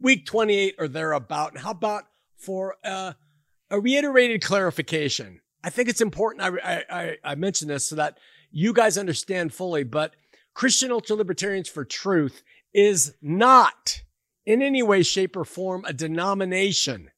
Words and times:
week 0.00 0.26
28 0.26 0.74
or 0.78 0.88
thereabout. 0.88 1.52
And 1.52 1.62
how 1.62 1.70
about 1.70 2.04
for 2.36 2.76
uh, 2.84 3.12
a 3.70 3.80
reiterated 3.80 4.42
clarification? 4.42 5.40
I 5.64 5.70
think 5.70 5.88
it's 5.88 6.00
important 6.00 6.60
I, 6.64 6.84
I, 6.88 7.16
I 7.24 7.34
mention 7.34 7.68
this 7.68 7.88
so 7.88 7.96
that 7.96 8.18
you 8.50 8.72
guys 8.72 8.96
understand 8.96 9.52
fully, 9.52 9.84
but 9.84 10.14
Christian 10.54 10.92
Ultra 10.92 11.16
Libertarians 11.16 11.68
for 11.68 11.84
Truth 11.84 12.42
is 12.72 13.14
not 13.20 14.02
in 14.44 14.62
any 14.62 14.82
way, 14.82 15.02
shape, 15.02 15.36
or 15.36 15.44
form 15.44 15.84
a 15.84 15.92
denomination. 15.92 17.10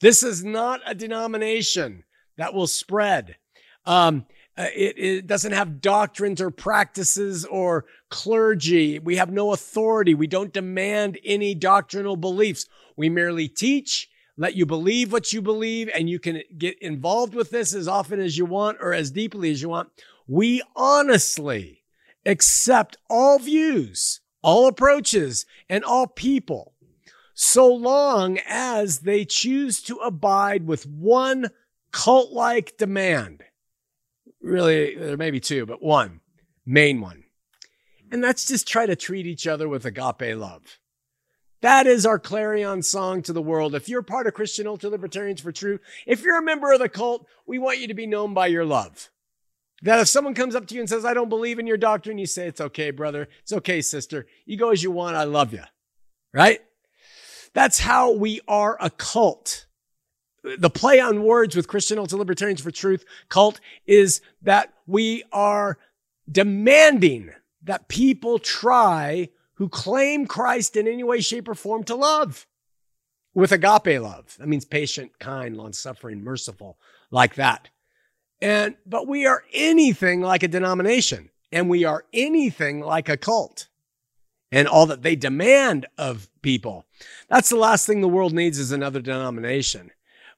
This 0.00 0.22
is 0.22 0.44
not 0.44 0.80
a 0.84 0.94
denomination 0.94 2.04
that 2.36 2.54
will 2.54 2.66
spread. 2.66 3.36
Um, 3.84 4.26
uh, 4.60 4.66
it, 4.74 4.98
it, 4.98 5.26
doesn't 5.26 5.52
have 5.52 5.80
doctrines 5.80 6.38
or 6.38 6.50
practices 6.50 7.46
or 7.46 7.86
clergy. 8.10 8.98
We 8.98 9.16
have 9.16 9.30
no 9.30 9.54
authority. 9.54 10.12
We 10.12 10.26
don't 10.26 10.52
demand 10.52 11.18
any 11.24 11.54
doctrinal 11.54 12.14
beliefs. 12.14 12.66
We 12.94 13.08
merely 13.08 13.48
teach, 13.48 14.10
let 14.36 14.56
you 14.56 14.66
believe 14.66 15.12
what 15.12 15.32
you 15.32 15.40
believe, 15.40 15.88
and 15.94 16.10
you 16.10 16.18
can 16.18 16.42
get 16.58 16.78
involved 16.82 17.34
with 17.34 17.48
this 17.48 17.74
as 17.74 17.88
often 17.88 18.20
as 18.20 18.36
you 18.36 18.44
want 18.44 18.76
or 18.82 18.92
as 18.92 19.10
deeply 19.10 19.50
as 19.50 19.62
you 19.62 19.70
want. 19.70 19.88
We 20.26 20.62
honestly 20.76 21.82
accept 22.26 22.98
all 23.08 23.38
views, 23.38 24.20
all 24.42 24.66
approaches, 24.66 25.46
and 25.70 25.82
all 25.84 26.06
people, 26.06 26.74
so 27.32 27.66
long 27.66 28.38
as 28.46 29.00
they 29.00 29.24
choose 29.24 29.82
to 29.84 29.96
abide 29.96 30.66
with 30.66 30.86
one 30.86 31.48
cult 31.92 32.32
like 32.32 32.76
demand 32.76 33.44
really, 34.40 34.94
there 34.94 35.16
may 35.16 35.30
be 35.30 35.40
two, 35.40 35.66
but 35.66 35.82
one 35.82 36.20
main 36.66 37.00
one. 37.00 37.24
And 38.10 38.22
that's 38.22 38.46
just 38.46 38.66
try 38.66 38.86
to 38.86 38.96
treat 38.96 39.26
each 39.26 39.46
other 39.46 39.68
with 39.68 39.84
agape 39.84 40.36
love. 40.36 40.78
That 41.62 41.86
is 41.86 42.06
our 42.06 42.18
clarion 42.18 42.82
song 42.82 43.22
to 43.22 43.32
the 43.32 43.42
world. 43.42 43.74
If 43.74 43.88
you're 43.88 44.02
part 44.02 44.26
of 44.26 44.34
Christian 44.34 44.66
Ultra 44.66 44.90
Libertarians 44.90 45.42
for 45.42 45.52
Truth, 45.52 45.80
if 46.06 46.22
you're 46.22 46.38
a 46.38 46.42
member 46.42 46.72
of 46.72 46.78
the 46.78 46.88
cult, 46.88 47.26
we 47.46 47.58
want 47.58 47.80
you 47.80 47.88
to 47.88 47.94
be 47.94 48.06
known 48.06 48.32
by 48.32 48.46
your 48.46 48.64
love. 48.64 49.10
That 49.82 50.00
if 50.00 50.08
someone 50.08 50.34
comes 50.34 50.54
up 50.54 50.66
to 50.66 50.74
you 50.74 50.80
and 50.80 50.88
says, 50.88 51.04
I 51.04 51.14
don't 51.14 51.28
believe 51.28 51.58
in 51.58 51.66
your 51.66 51.76
doctrine, 51.76 52.18
you 52.18 52.26
say, 52.26 52.46
It's 52.46 52.60
okay, 52.60 52.90
brother. 52.90 53.28
It's 53.42 53.52
okay, 53.52 53.80
sister. 53.82 54.26
You 54.46 54.56
go 54.56 54.70
as 54.70 54.82
you 54.82 54.90
want. 54.90 55.16
I 55.16 55.24
love 55.24 55.52
you. 55.52 55.62
Right? 56.32 56.60
That's 57.52 57.80
how 57.80 58.12
we 58.12 58.40
are 58.46 58.76
a 58.80 58.90
cult 58.90 59.66
the 60.42 60.70
play 60.70 61.00
on 61.00 61.22
words 61.22 61.54
with 61.54 61.68
Christian 61.68 61.98
Ultra 61.98 62.18
Libertarians 62.18 62.60
for 62.60 62.70
Truth 62.70 63.04
cult 63.28 63.60
is 63.86 64.20
that 64.42 64.72
we 64.86 65.24
are 65.32 65.78
demanding 66.30 67.30
that 67.62 67.88
people 67.88 68.38
try 68.38 69.28
who 69.54 69.68
claim 69.68 70.26
Christ 70.26 70.76
in 70.76 70.88
any 70.88 71.04
way, 71.04 71.20
shape, 71.20 71.48
or 71.48 71.54
form 71.54 71.84
to 71.84 71.94
love 71.94 72.46
with 73.34 73.52
agape 73.52 74.00
love. 74.00 74.36
That 74.38 74.48
means 74.48 74.64
patient, 74.64 75.18
kind, 75.18 75.56
long 75.56 75.72
suffering, 75.72 76.24
merciful, 76.24 76.78
like 77.10 77.34
that. 77.34 77.68
And, 78.40 78.76
but 78.86 79.06
we 79.06 79.26
are 79.26 79.44
anything 79.52 80.22
like 80.22 80.42
a 80.42 80.48
denomination 80.48 81.28
and 81.52 81.68
we 81.68 81.84
are 81.84 82.06
anything 82.12 82.80
like 82.80 83.08
a 83.10 83.18
cult 83.18 83.68
and 84.50 84.66
all 84.66 84.86
that 84.86 85.02
they 85.02 85.14
demand 85.14 85.86
of 85.98 86.30
people. 86.40 86.86
That's 87.28 87.50
the 87.50 87.56
last 87.56 87.86
thing 87.86 88.00
the 88.00 88.08
world 88.08 88.32
needs 88.32 88.58
is 88.58 88.72
another 88.72 89.02
denomination 89.02 89.90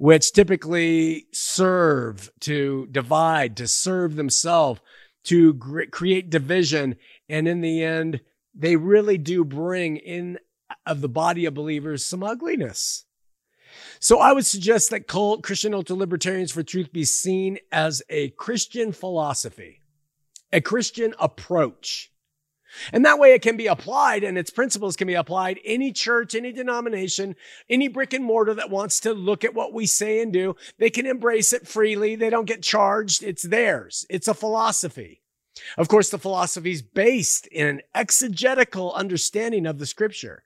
which 0.00 0.32
typically 0.32 1.26
serve 1.30 2.32
to 2.40 2.88
divide, 2.90 3.54
to 3.54 3.68
serve 3.68 4.16
themselves, 4.16 4.80
to 5.22 5.52
create 5.90 6.30
division. 6.30 6.96
And 7.28 7.46
in 7.46 7.60
the 7.60 7.84
end, 7.84 8.22
they 8.54 8.76
really 8.76 9.18
do 9.18 9.44
bring 9.44 9.98
in 9.98 10.38
of 10.86 11.02
the 11.02 11.08
body 11.10 11.44
of 11.44 11.52
believers 11.52 12.02
some 12.02 12.22
ugliness. 12.22 13.04
So 13.98 14.20
I 14.20 14.32
would 14.32 14.46
suggest 14.46 14.88
that 14.88 15.06
cult 15.06 15.42
Christian 15.42 15.74
ultra 15.74 15.96
libertarians 15.96 16.50
for 16.50 16.62
truth 16.62 16.90
be 16.90 17.04
seen 17.04 17.58
as 17.70 18.02
a 18.08 18.30
Christian 18.30 18.92
philosophy, 18.92 19.82
a 20.50 20.62
Christian 20.62 21.12
approach 21.18 22.10
and 22.92 23.04
that 23.04 23.18
way 23.18 23.34
it 23.34 23.42
can 23.42 23.56
be 23.56 23.66
applied 23.66 24.24
and 24.24 24.38
its 24.38 24.50
principles 24.50 24.96
can 24.96 25.06
be 25.06 25.14
applied 25.14 25.60
any 25.64 25.92
church, 25.92 26.34
any 26.34 26.52
denomination, 26.52 27.36
any 27.68 27.88
brick 27.88 28.12
and 28.12 28.24
mortar 28.24 28.54
that 28.54 28.70
wants 28.70 29.00
to 29.00 29.12
look 29.12 29.44
at 29.44 29.54
what 29.54 29.72
we 29.72 29.86
say 29.86 30.20
and 30.20 30.32
do. 30.32 30.56
They 30.78 30.90
can 30.90 31.06
embrace 31.06 31.52
it 31.52 31.66
freely. 31.66 32.14
They 32.14 32.30
don't 32.30 32.46
get 32.46 32.62
charged. 32.62 33.22
It's 33.22 33.42
theirs. 33.42 34.06
It's 34.08 34.28
a 34.28 34.34
philosophy. 34.34 35.20
Of 35.76 35.88
course, 35.88 36.10
the 36.10 36.18
philosophy 36.18 36.72
is 36.72 36.82
based 36.82 37.46
in 37.48 37.66
an 37.66 37.80
exegetical 37.94 38.92
understanding 38.94 39.66
of 39.66 39.78
the 39.78 39.86
scripture. 39.86 40.44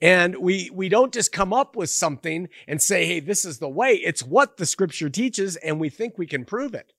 And 0.00 0.38
we, 0.38 0.70
we 0.72 0.88
don't 0.88 1.12
just 1.12 1.32
come 1.32 1.52
up 1.52 1.76
with 1.76 1.90
something 1.90 2.48
and 2.66 2.80
say, 2.80 3.06
Hey, 3.06 3.20
this 3.20 3.44
is 3.44 3.58
the 3.58 3.68
way. 3.68 3.92
It's 3.92 4.22
what 4.22 4.56
the 4.56 4.66
scripture 4.66 5.10
teaches 5.10 5.56
and 5.56 5.78
we 5.78 5.90
think 5.90 6.16
we 6.16 6.26
can 6.26 6.44
prove 6.44 6.74
it. 6.74 6.92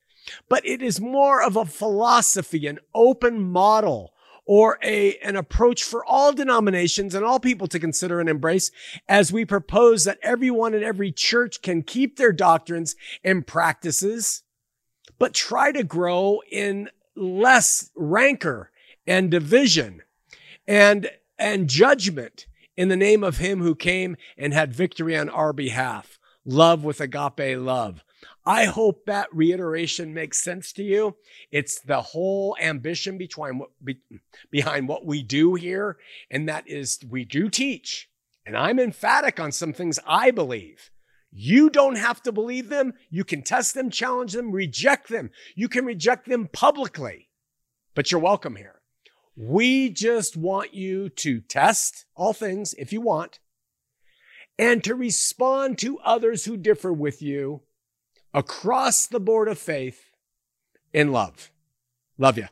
But 0.47 0.65
it 0.65 0.81
is 0.81 1.01
more 1.01 1.43
of 1.43 1.57
a 1.57 1.65
philosophy, 1.65 2.65
an 2.67 2.79
open 2.95 3.41
model 3.41 4.13
or 4.45 4.77
a, 4.83 5.17
an 5.17 5.35
approach 5.35 5.83
for 5.83 6.05
all 6.05 6.33
denominations 6.33 7.15
and 7.15 7.23
all 7.23 7.39
people 7.39 7.67
to 7.67 7.79
consider 7.79 8.19
and 8.19 8.29
embrace 8.29 8.71
as 9.07 9.31
we 9.31 9.45
propose 9.45 10.03
that 10.03 10.19
everyone 10.21 10.73
in 10.73 10.83
every 10.83 11.11
church 11.11 11.61
can 11.61 11.81
keep 11.81 12.17
their 12.17 12.33
doctrines 12.33 12.95
and 13.23 13.47
practices, 13.47 14.43
but 15.17 15.33
try 15.33 15.71
to 15.71 15.83
grow 15.83 16.41
in 16.51 16.89
less 17.15 17.89
rancor 17.95 18.71
and 19.07 19.31
division 19.31 20.01
and, 20.67 21.09
and 21.37 21.69
judgment 21.69 22.45
in 22.75 22.89
the 22.89 22.95
name 22.95 23.23
of 23.23 23.37
him 23.37 23.61
who 23.61 23.75
came 23.75 24.17
and 24.37 24.53
had 24.53 24.73
victory 24.73 25.17
on 25.17 25.29
our 25.29 25.53
behalf. 25.53 26.19
Love 26.45 26.83
with 26.83 26.99
agape 26.99 27.57
love. 27.57 28.03
I 28.45 28.65
hope 28.65 29.05
that 29.05 29.33
reiteration 29.33 30.13
makes 30.13 30.43
sense 30.43 30.73
to 30.73 30.83
you. 30.83 31.15
It's 31.51 31.79
the 31.79 32.01
whole 32.01 32.55
ambition 32.61 33.17
between 33.17 33.59
what, 33.59 33.69
be, 33.83 33.99
behind 34.51 34.87
what 34.87 35.05
we 35.05 35.23
do 35.23 35.55
here. 35.55 35.97
And 36.29 36.47
that 36.49 36.67
is 36.67 36.99
we 37.09 37.25
do 37.25 37.49
teach. 37.49 38.09
And 38.45 38.57
I'm 38.57 38.79
emphatic 38.79 39.39
on 39.39 39.51
some 39.51 39.73
things 39.73 39.99
I 40.05 40.31
believe. 40.31 40.91
You 41.31 41.69
don't 41.69 41.95
have 41.95 42.21
to 42.23 42.31
believe 42.31 42.69
them. 42.69 42.93
You 43.09 43.23
can 43.23 43.41
test 43.41 43.73
them, 43.73 43.89
challenge 43.89 44.33
them, 44.33 44.51
reject 44.51 45.09
them. 45.09 45.31
You 45.55 45.67
can 45.67 45.85
reject 45.85 46.27
them 46.27 46.47
publicly, 46.51 47.29
but 47.95 48.11
you're 48.11 48.21
welcome 48.21 48.55
here. 48.55 48.81
We 49.35 49.89
just 49.89 50.37
want 50.37 50.75
you 50.75 51.09
to 51.09 51.41
test 51.41 52.05
all 52.15 52.33
things 52.33 52.75
if 52.77 52.93
you 52.93 53.01
want 53.01 53.39
and 54.59 54.83
to 54.83 54.93
respond 54.93 55.79
to 55.79 55.97
others 55.99 56.45
who 56.45 56.55
differ 56.55 56.93
with 56.93 57.21
you 57.21 57.61
across 58.33 59.05
the 59.05 59.19
board 59.19 59.47
of 59.47 59.57
faith 59.57 60.11
in 60.91 61.11
love. 61.11 61.51
Love 62.17 62.37
you. 62.37 62.47